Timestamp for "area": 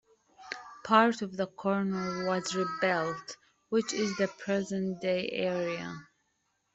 5.31-5.95